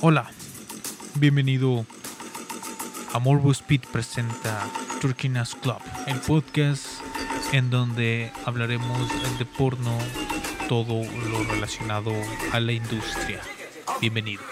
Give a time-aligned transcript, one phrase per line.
[0.00, 0.30] Hola,
[1.16, 1.84] bienvenido
[3.12, 4.66] a Morbo Speed presenta
[5.00, 6.86] Turkinas Club, el podcast
[7.52, 9.08] en donde hablaremos
[9.38, 9.98] de porno,
[10.68, 12.12] todo lo relacionado
[12.52, 13.40] a la industria.
[14.00, 14.42] Bienvenido.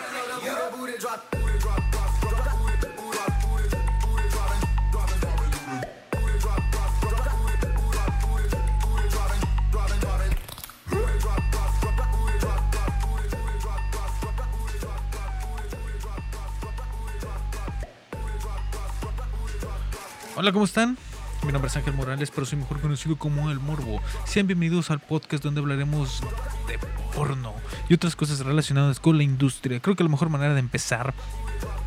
[20.39, 20.99] Hola, ¿cómo están?
[21.47, 24.03] Mi nombre es Ángel Morales, pero soy mejor conocido como El Morbo.
[24.27, 26.21] Sean bienvenidos al podcast donde hablaremos
[26.69, 26.79] de
[27.15, 27.55] porno
[27.89, 29.81] y otras cosas relacionadas con la industria.
[29.81, 31.15] Creo que la mejor manera de empezar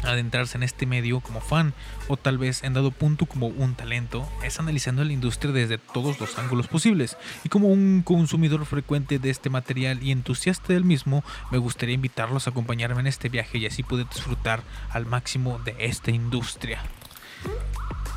[0.03, 1.75] a adentrarse en este medio como fan
[2.07, 6.19] o tal vez en dado punto como un talento es analizando la industria desde todos
[6.19, 7.17] los ángulos posibles.
[7.43, 12.47] Y como un consumidor frecuente de este material y entusiasta del mismo, me gustaría invitarlos
[12.47, 16.81] a acompañarme en este viaje y así poder disfrutar al máximo de esta industria.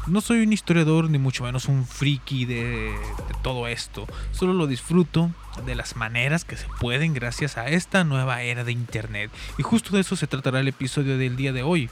[0.08, 2.92] No soy un historiador ni mucho menos un friki de,
[3.42, 4.06] todo esto.
[4.32, 5.30] Solo lo disfruto
[5.64, 9.30] de las maneras que se pueden gracias a esta nueva era de internet.
[9.58, 11.88] Y justo de eso se tratará el episodio del día de hoy.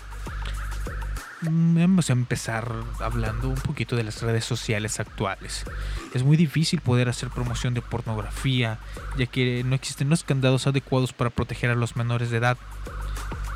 [1.43, 5.65] Vamos a empezar hablando un poquito de las redes sociales actuales.
[6.13, 8.79] Es muy difícil poder hacer promoción de pornografía,
[9.17, 12.59] ya que no existen los candados adecuados para proteger a los menores de edad.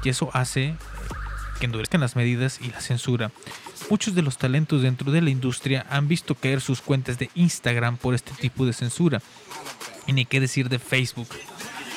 [0.05, 0.77] Y eso hace
[1.59, 3.33] que endurezcan las medidas y la censura.
[3.91, 7.99] Muchos de los talentos dentro de la industria han visto caer sus cuentas de Instagram
[7.99, 9.21] por este tipo de censura.
[10.07, 11.29] Y ni qué decir de Facebook.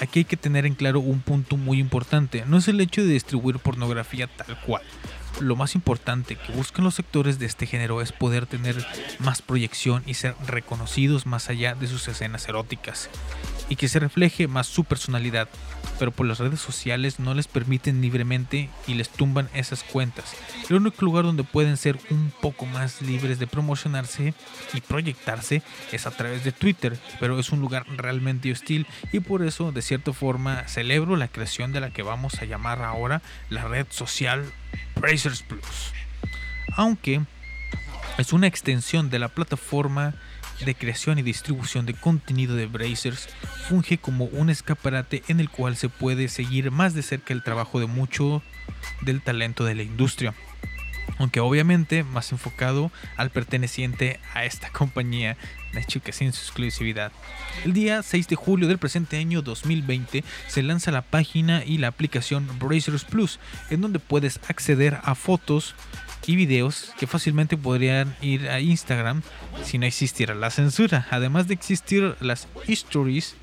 [0.02, 2.44] Aquí hay que tener en claro un punto muy importante.
[2.46, 4.84] No es el hecho de distribuir pornografía tal cual.
[5.40, 8.86] Lo más importante que buscan los sectores de este género es poder tener
[9.20, 13.10] más proyección y ser reconocidos más allá de sus escenas eróticas.
[13.70, 15.50] Y que se refleje más su personalidad,
[16.00, 20.36] pero por las redes sociales no les permiten libremente y les tumban esas cuentas.
[20.70, 24.34] El único lugar donde pueden ser un poco más libres de promocionarse
[24.74, 25.62] y proyectarse
[25.92, 29.82] es a través de Twitter, pero es un lugar realmente hostil y por eso de
[29.82, 34.46] cierta forma celebro la creación de la que vamos a llamar ahora la red social
[34.96, 35.94] Brazers Plus.
[36.76, 37.22] Aunque
[38.18, 40.14] es una extensión de la plataforma
[40.66, 43.30] de creación y distribución de contenido de Brazers
[43.68, 47.80] funge como un escaparate en el cual se puede seguir más de cerca el trabajo
[47.80, 48.42] de mucho
[49.02, 50.34] del talento de la industria.
[51.20, 55.38] Aunque obviamente más enfocado al perteneciente a esta compañía,
[55.74, 57.12] de hecho que sin su exclusividad.
[57.66, 61.88] El día 6 de julio del presente año 2020 se lanza la página y la
[61.88, 63.40] aplicación Brazers Plus,
[63.70, 65.76] en donde puedes acceder a fotos,
[66.28, 69.24] y videos que fácilmente podrían ir a Instagram
[69.64, 73.36] si no existiera la censura, además de existir las stories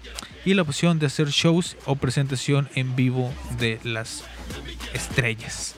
[0.44, 4.24] y la opción de hacer shows o presentación en vivo de las
[4.92, 5.74] estrellas.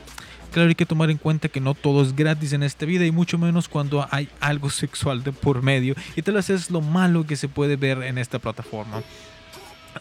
[0.52, 3.12] Claro, hay que tomar en cuenta que no todo es gratis en esta vida y
[3.12, 7.26] mucho menos cuando hay algo sexual de por medio y tal vez es lo malo
[7.26, 9.02] que se puede ver en esta plataforma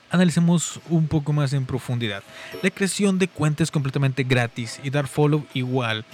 [0.10, 2.24] analicemos un poco más en profundidad.
[2.62, 6.06] La creación de cuentas completamente gratis y dar follow igual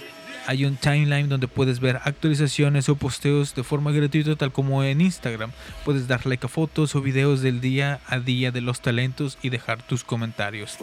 [0.46, 5.00] hay un timeline donde puedes ver actualizaciones o posteos de forma gratuita tal como en
[5.00, 5.50] Instagram.
[5.84, 9.50] Puedes dar like a fotos o videos del día a día de los talentos y
[9.50, 10.78] dejar tus comentarios.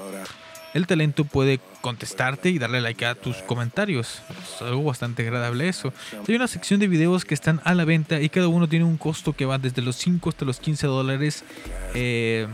[0.73, 4.21] El talento puede contestarte y darle like a tus comentarios.
[4.29, 5.91] Es algo bastante agradable eso.
[6.27, 8.97] Hay una sección de videos que están a la venta y cada uno tiene un
[8.97, 11.43] costo que va desde los 5 hasta los 15 dólares.
[11.95, 12.47] Eh,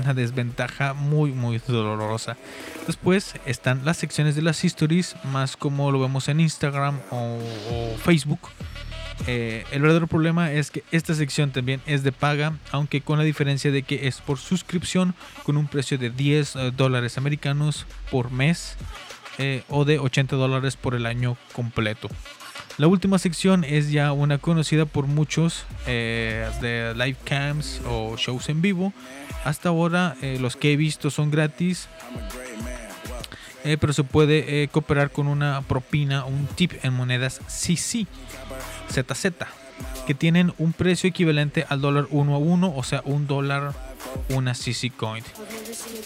[0.00, 2.36] una desventaja muy muy dolorosa.
[2.86, 7.38] Después están las secciones de las stories, más como lo vemos en Instagram o,
[7.70, 8.50] o Facebook.
[9.26, 13.24] Eh, el verdadero problema es que esta sección también es de paga, aunque con la
[13.24, 18.30] diferencia de que es por suscripción con un precio de 10 eh, dólares americanos por
[18.30, 18.76] mes
[19.38, 22.08] eh, o de 80 dólares por el año completo.
[22.76, 28.48] La última sección es ya una conocida por muchos eh, de live cams o shows
[28.48, 28.92] en vivo.
[29.44, 31.88] Hasta ahora eh, los que he visto son gratis.
[33.64, 38.06] Eh, pero se puede cooperar con una propina o un tip en monedas CC,
[38.90, 39.32] ZZ,
[40.06, 43.72] que tienen un precio equivalente al dólar 1 a 1, o sea, un dólar
[44.28, 45.24] una CC Coin.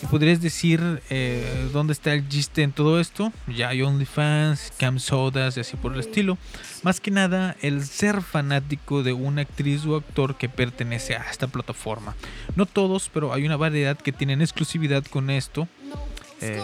[0.02, 3.32] ¿Y podrías decir eh, dónde está el chiste en todo esto?
[3.48, 6.38] Ya hay OnlyFans, Cam Sodas y así por el estilo.
[6.82, 11.48] Más que nada, el ser fanático de una actriz o actor que pertenece a esta
[11.48, 12.14] plataforma.
[12.54, 15.66] No todos, pero hay una variedad que tienen exclusividad con esto.
[16.40, 16.60] Eh,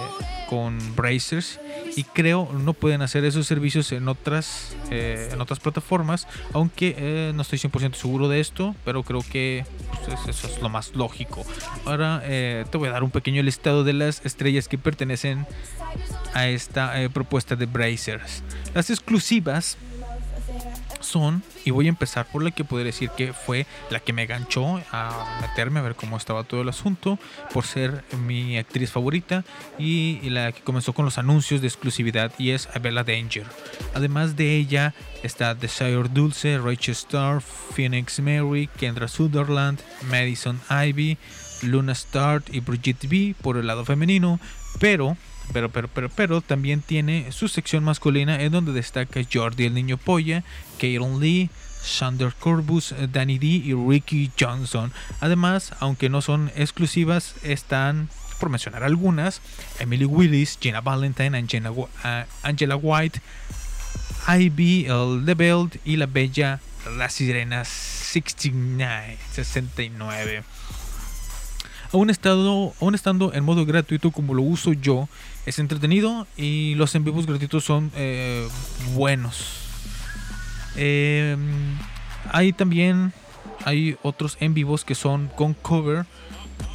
[0.48, 1.58] con Brazers
[1.96, 7.42] y creo no pueden hacer esos servicios en otras eh, en otras plataformas aunque no
[7.42, 9.64] estoy 100% seguro de esto pero creo que
[10.04, 11.44] pues, eso es lo más lógico.
[11.84, 15.46] Ahora eh, te voy a dar un pequeño listado de las estrellas que pertenecen
[16.34, 18.42] a esta eh, propuesta de Brazers.
[18.74, 19.76] Las exclusivas
[21.04, 24.26] son, y voy a empezar por la que podría decir que fue la que me
[24.26, 27.18] ganchó a meterme a ver cómo estaba todo el asunto,
[27.52, 29.44] por ser mi actriz favorita
[29.78, 33.46] y, la que comenzó con los anuncios de exclusividad y es Bella Danger.
[33.94, 39.80] Además de ella está Desire Dulce, Rachel Starr, Phoenix Mary, Kendra Sutherland,
[40.10, 41.18] Madison Ivy,
[41.62, 44.40] Luna Start y Brigitte B por el lado femenino,
[44.80, 45.16] pero
[45.52, 49.96] pero, pero, pero, pero también tiene su sección masculina en donde destaca Jordi el niño
[49.96, 50.43] polla,
[50.79, 51.50] Karen Lee,
[51.82, 54.93] Sander Corbus, Danny D y Ricky Johnson.
[55.20, 58.08] Además, aunque no son exclusivas, están,
[58.41, 59.41] por mencionar algunas,
[59.79, 61.73] Emily Willis, Gina Valentine, Angela,
[62.43, 63.20] Angela White,
[64.26, 64.87] Ivy,
[65.25, 66.61] The Belt y la bella
[66.96, 70.43] La Sirena 69, 69.
[71.93, 75.08] Aún, estado, aún estando en modo gratuito como lo uso yo,
[75.46, 78.49] es entretenido y los en vivos gratuitos son eh,
[78.94, 79.61] buenos.
[80.76, 81.37] Eh,
[82.31, 83.12] hay también
[83.64, 86.06] hay otros en vivos que son con cover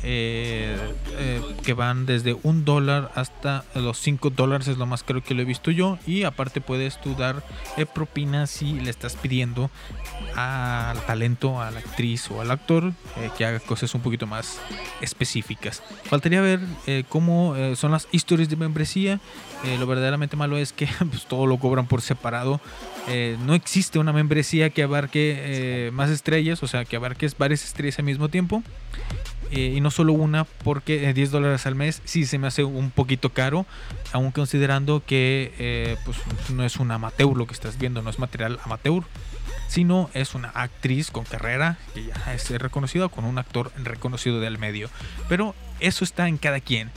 [0.02, 0.78] eh,
[1.18, 5.34] eh, que van desde un dólar hasta los 5 dólares es lo más caro que
[5.34, 7.44] lo he visto yo y aparte puedes tú dar
[7.76, 9.70] eh, propinas si le estás pidiendo
[10.36, 12.94] al talento, a la actriz o al actor
[13.38, 14.60] que haga cosas un poquito más
[15.02, 15.84] específicas.
[16.06, 16.62] Faltaría ver
[17.10, 19.20] cómo son las historias de membresía.
[19.80, 22.62] lo verdaderamente malo es que pues, todo lo cobran por separado.
[23.46, 28.06] no existe una membresía que abarque más estrellas, o sea, que abarques varias estrellas al
[28.06, 28.64] mismo tiempo.
[29.52, 32.92] Eh, y no solo una porque 10 dólares al mes sí se me hace un
[32.92, 33.66] poquito caro,
[34.12, 36.18] aún considerando que eh, pues,
[36.52, 39.04] no es un amateur lo que estás viendo, no es material amateur,
[39.68, 44.58] sino es una actriz con carrera que ya es reconocida con un actor reconocido del
[44.60, 44.90] medio.
[45.28, 46.92] Pero eso está en cada quien.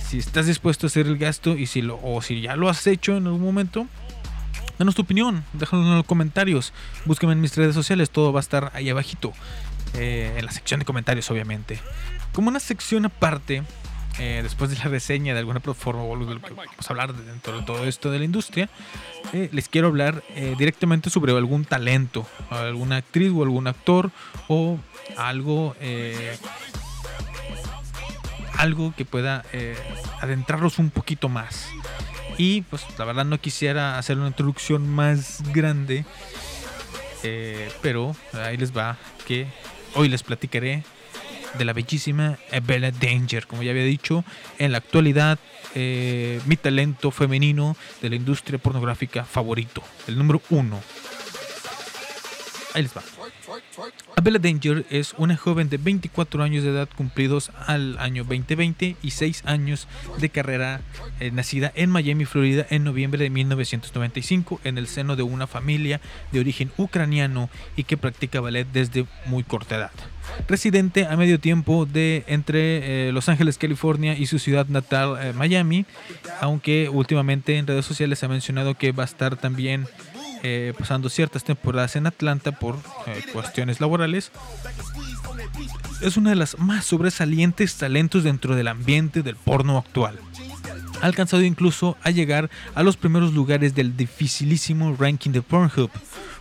[0.00, 2.86] Si estás dispuesto a hacer el gasto y si lo, o si ya lo has
[2.86, 3.86] hecho en algún momento,
[4.78, 6.72] danos tu opinión, déjalo en los comentarios,
[7.04, 9.32] búsqueme en mis redes sociales, todo va a estar ahí abajito.
[9.94, 11.80] Eh, en la sección de comentarios, obviamente.
[12.32, 13.62] Como una sección aparte,
[14.18, 16.40] eh, después de la reseña de alguna plataforma vamos
[16.86, 18.68] a hablar dentro de todo esto de la industria,
[19.32, 20.22] eh, les quiero hablar
[20.58, 24.10] directamente sobre algún talento, alguna actriz o algún actor
[24.48, 24.78] o
[25.16, 25.74] algo,
[28.56, 29.44] algo que pueda
[30.20, 31.68] adentrarlos un poquito más.
[32.36, 36.04] Y pues la verdad no quisiera hacer una introducción más grande,
[37.82, 38.96] pero ahí les va
[39.26, 39.48] que
[39.98, 40.84] Hoy les platicaré
[41.58, 44.24] de la bellísima Bella Danger, como ya había dicho,
[44.60, 45.40] en la actualidad
[45.74, 50.80] eh, mi talento femenino de la industria pornográfica favorito, el número uno.
[52.74, 53.02] Ahí les va.
[54.22, 59.10] Bella Danger es una joven de 24 años de edad cumplidos al año 2020 y
[59.10, 60.80] 6 años de carrera
[61.20, 66.00] eh, nacida en Miami, Florida en noviembre de 1995 en el seno de una familia
[66.32, 69.90] de origen ucraniano y que practica ballet desde muy corta edad.
[70.46, 75.32] Residente a medio tiempo de entre eh, Los Ángeles, California y su ciudad natal, eh,
[75.32, 75.86] Miami,
[76.40, 79.86] aunque últimamente en redes sociales ha mencionado que va a estar también
[80.42, 82.76] eh, pasando ciertas temporadas en Atlanta por
[83.06, 84.30] eh, cuestiones laborales.
[86.00, 90.18] Es una de las más sobresalientes talentos dentro del ambiente del porno actual.
[91.00, 95.90] Ha alcanzado incluso a llegar a los primeros lugares del dificilísimo ranking de Pornhub,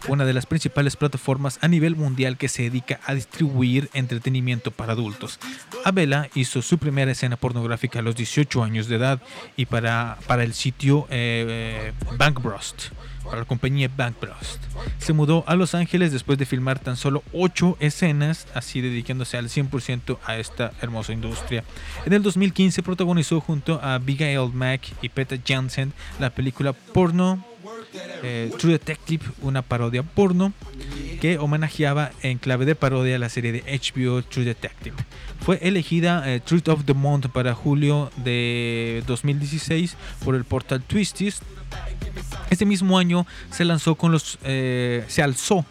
[0.07, 4.93] una de las principales plataformas a nivel mundial que se dedica a distribuir entretenimiento para
[4.93, 5.39] adultos.
[5.83, 9.21] Abela hizo su primera escena pornográfica a los 18 años de edad
[9.55, 12.91] y para, para el sitio eh, Bankbrust
[13.27, 14.15] para la compañía Bank
[14.97, 19.49] Se mudó a Los Ángeles después de filmar tan solo 8 escenas, así dedicándose al
[19.49, 21.63] 100% a esta hermosa industria.
[22.05, 27.43] En el 2015 protagonizó junto a Abigail Mack y Peter Jansen la película porno
[28.23, 30.53] eh, True Detective, una parodia porno
[31.21, 34.95] que homenajeaba en clave de parodia la serie de HBO True Detective.
[35.41, 41.41] Fue elegida eh, Truth of the Month para julio de 2016 por el portal Twisties
[42.49, 45.65] este mismo año se lanzó con los, eh, se alzó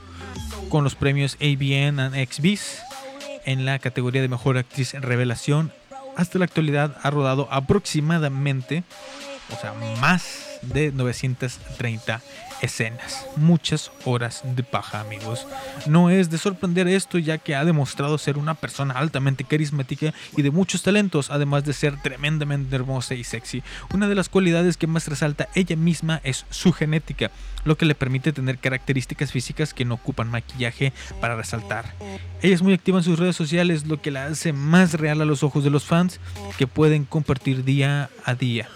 [0.68, 2.82] con los premios ABN and XBs
[3.44, 5.72] en la categoría de mejor actriz en revelación.
[6.16, 8.84] Hasta la actualidad ha rodado aproximadamente,
[9.54, 12.20] o sea, más de 930
[12.62, 13.26] escenas.
[13.36, 15.46] Muchas horas de paja, amigos.
[15.86, 20.42] No es de sorprender esto, ya que ha demostrado ser una persona altamente carismática y
[20.42, 23.62] de muchos talentos, además de ser tremendamente hermosa y sexy.
[23.92, 27.30] Una de las cualidades que más resalta ella misma es su genética,
[27.64, 31.94] lo que le permite tener características físicas que no ocupan maquillaje para resaltar.
[32.42, 35.24] Ella es muy activa en sus redes sociales, lo que la hace más real a
[35.24, 36.20] los ojos de los fans
[36.58, 38.68] que pueden compartir día a día.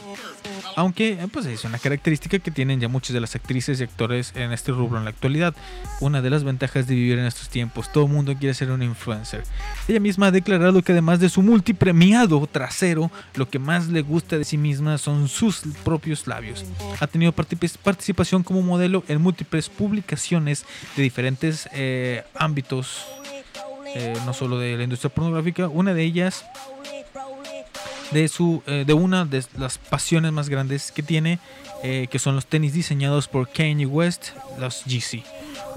[0.76, 4.32] Aunque eh, pues es una característica que tienen ya muchas de las actrices y actores
[4.34, 5.54] en este rubro en la actualidad.
[6.00, 8.82] Una de las ventajas de vivir en estos tiempos, todo el mundo quiere ser un
[8.82, 9.42] influencer.
[9.88, 14.38] Ella misma ha declarado que además de su multipremiado trasero, lo que más le gusta
[14.38, 16.64] de sí misma son sus propios labios.
[17.00, 20.64] Ha tenido participación como modelo en múltiples publicaciones
[20.96, 23.06] de diferentes eh, ámbitos,
[23.94, 25.68] eh, no solo de la industria pornográfica.
[25.68, 26.44] Una de ellas
[28.10, 31.38] de, su, eh, de una de las pasiones más grandes que tiene,
[31.82, 35.22] eh, que son los tenis diseñados por Kanye West, los GC.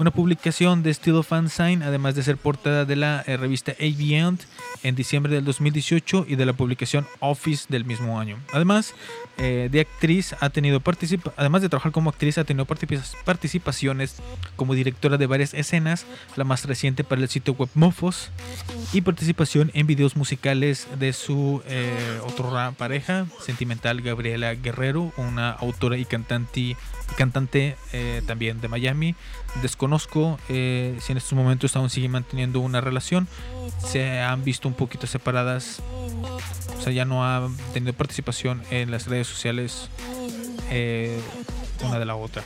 [0.00, 4.34] Una publicación de estilo fanzine, además de ser portada de la eh, revista A
[4.82, 8.38] en diciembre del 2018 y de la publicación Office del mismo año.
[8.52, 8.94] Además
[9.38, 14.16] eh, de actriz, ha tenido participa además de trabajar como actriz, ha tenido participaciones
[14.56, 18.30] como directora de varias escenas, la más reciente para el sitio web Mofos,
[18.92, 25.96] y participación en videos musicales de su eh, otra pareja sentimental, Gabriela Guerrero, una autora
[25.96, 26.76] y cantante,
[27.16, 29.14] cantante eh, también de Miami.
[29.62, 33.28] Desconozco si en estos momentos aún sigue manteniendo una relación.
[33.78, 35.80] Se han visto un poquito separadas
[36.78, 39.88] o sea, ya no ha tenido participación en las redes sociales
[40.70, 41.18] eh,
[41.82, 42.44] una de la otra.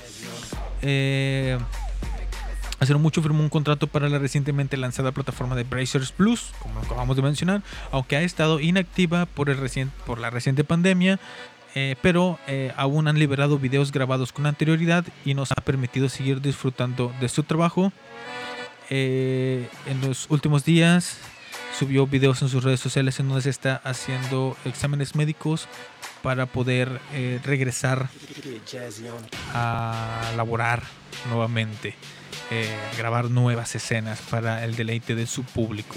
[0.83, 1.59] Eh,
[2.79, 7.17] hace mucho firmó un contrato para la recientemente lanzada plataforma de Brazers Plus, como acabamos
[7.17, 9.59] de mencionar, aunque ha estado inactiva por, el
[10.07, 11.19] por la reciente pandemia.
[11.75, 16.41] Eh, pero eh, aún han liberado videos grabados con anterioridad y nos ha permitido seguir
[16.41, 17.93] disfrutando de su trabajo.
[18.91, 21.19] en los últimos días
[21.79, 25.69] subió videos en sus redes sociales en donde se está haciendo exámenes médicos
[26.23, 28.09] para poder eh, regresar
[29.55, 30.83] a laborar
[31.29, 31.95] nuevamente,
[32.51, 35.97] eh, grabar nuevas escenas para el deleite de su público.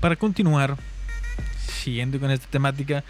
[0.00, 0.76] Para continuar,
[1.84, 3.04] siguiendo con esta temática,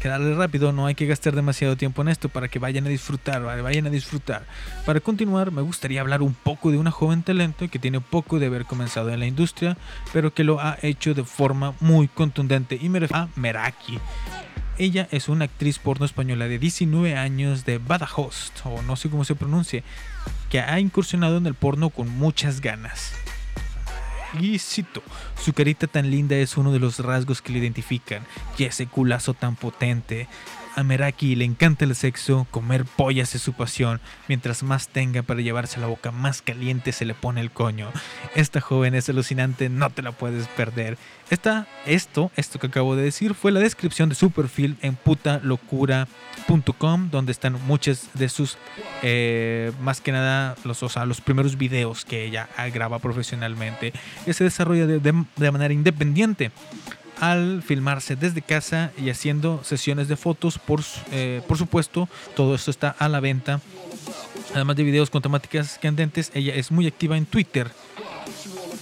[0.00, 2.88] que darle rápido, no hay que gastar demasiado tiempo en esto para que vayan a
[2.88, 4.44] disfrutar, vayan a disfrutar.
[4.86, 8.46] Para continuar, me gustaría hablar un poco de una joven talento que tiene poco de
[8.46, 9.76] haber comenzado en la industria,
[10.12, 13.98] pero que lo ha hecho de forma muy contundente y me refiero a Meraki.
[14.78, 19.24] Ella es una actriz porno española de 19 años de Badajoz, o no sé cómo
[19.24, 19.82] se pronuncia,
[20.48, 23.12] que ha incursionado en el porno con muchas ganas.
[24.40, 28.24] Y su carita tan linda es uno de los rasgos que le identifican,
[28.56, 30.28] y ese culazo tan potente.
[30.74, 34.00] A Meraki le encanta el sexo, comer pollas es su pasión.
[34.26, 37.90] Mientras más tenga para llevarse la boca, más caliente se le pone el coño.
[38.34, 40.96] Esta joven es alucinante, no te la puedes perder.
[41.28, 47.10] Esta, esto, esto que acabo de decir, fue la descripción de su perfil en putalocura.com,
[47.10, 48.56] donde están muchas de sus,
[49.02, 53.92] eh, más que nada, los, o sea, los primeros videos que ella graba profesionalmente.
[54.24, 56.50] Que se desarrolla de, de manera independiente
[57.22, 60.58] al filmarse desde casa y haciendo sesiones de fotos.
[60.58, 60.80] Por,
[61.12, 63.60] eh, por supuesto, todo esto está a la venta.
[64.56, 67.70] Además de videos con temáticas candentes, ella es muy activa en Twitter.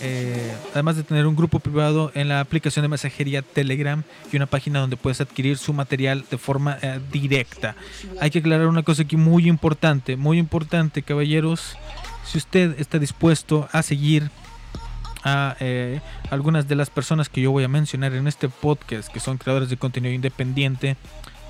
[0.01, 4.47] Eh, además de tener un grupo privado en la aplicación de mensajería Telegram y una
[4.47, 7.77] página donde puedes adquirir su material de forma eh, directa.
[8.23, 11.77] Hay que aclarar una cosa aquí muy importante, muy importante, caballeros.
[12.25, 14.31] Si usted está dispuesto a seguir
[15.25, 16.01] a eh,
[16.31, 19.69] algunas de las personas que yo voy a mencionar en este podcast, que son creadores
[19.69, 20.97] de contenido independiente,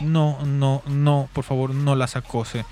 [0.00, 2.64] no, no, no, por favor, no las acose.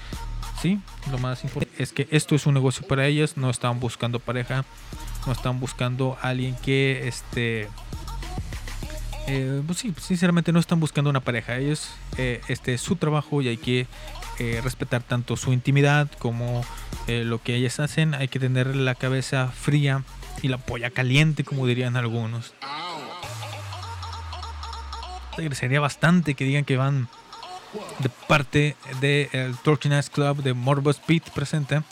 [0.61, 0.81] ¿Sí?
[1.13, 4.65] Lo más importante es que esto es un negocio para ellas, no están buscando pareja,
[5.25, 7.69] no están buscando alguien que este...
[9.29, 11.59] Eh, pues sí, sinceramente no están buscando una pareja.
[11.59, 13.87] Ellos, eh, este es su trabajo y hay que
[14.63, 16.65] respetar tanto su intimidad como
[17.09, 18.15] lo que ellas hacen.
[18.15, 20.05] Hay que tener la cabeza fría
[20.43, 22.55] y la polla caliente, como dirían algunos.
[25.53, 27.09] Sería bastante que digan que van
[28.01, 31.83] de parte del de Torching Club de Morbus Pete presente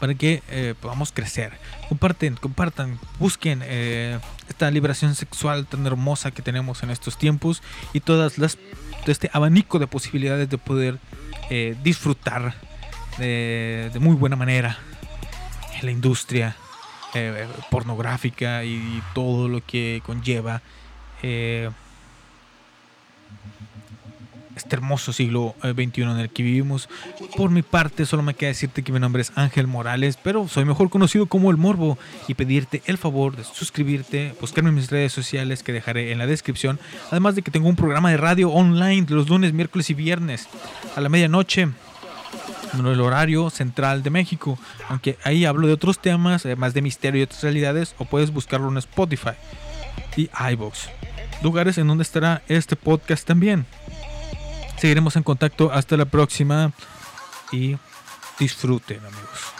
[0.00, 1.52] para que eh, podamos crecer.
[1.88, 8.00] Comparten, compartan, busquen eh, esta liberación sexual tan hermosa que tenemos en estos tiempos y
[8.00, 8.58] todas las
[9.06, 10.98] este abanico de posibilidades de poder
[11.48, 12.54] eh, disfrutar
[13.16, 14.78] de muy buena manera
[15.82, 16.56] la industria
[17.14, 20.62] eh, pornográfica y, todo lo que conlleva.
[21.22, 21.70] Eh,
[24.58, 26.88] este hermoso siglo XXI en el que vivimos.
[27.36, 30.64] Por mi parte, solo me queda decirte que mi nombre es Ángel Morales, pero soy
[30.64, 35.12] mejor conocido como El Morbo y pedirte el favor de suscribirte, buscarme en mis redes
[35.12, 36.78] sociales que dejaré en la descripción,
[37.10, 40.48] además de que tengo un programa de radio online los lunes, miércoles y viernes
[40.96, 41.68] a la medianoche
[42.74, 44.58] el horario central de México,
[44.88, 48.68] aunque ahí hablo de otros temas, más de misterio y otras realidades, o puedes buscarlo
[48.68, 49.32] en Spotify
[50.16, 50.88] y iBox,
[51.42, 53.66] lugares en donde estará este podcast también.
[54.76, 56.72] Seguiremos en contacto hasta la próxima
[57.50, 57.76] y
[58.38, 59.57] disfruten amigos.